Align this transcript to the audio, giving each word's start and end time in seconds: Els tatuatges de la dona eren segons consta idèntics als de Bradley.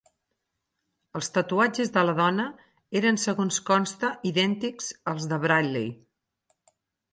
Els 1.19 1.27
tatuatges 1.35 1.93
de 1.97 2.03
la 2.07 2.15
dona 2.21 2.47
eren 3.01 3.21
segons 3.25 3.61
consta 3.69 4.11
idèntics 4.33 4.91
als 5.15 5.31
de 5.35 5.43
Bradley. 5.47 5.89